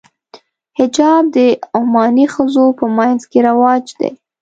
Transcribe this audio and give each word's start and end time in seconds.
حجاب 0.77 1.23
د 1.35 1.37
عماني 1.77 2.25
ښځو 2.33 2.65
په 2.79 2.85
منځ 2.97 3.19
کې 3.31 3.39
رواج 3.47 3.85
دی. 3.99 4.11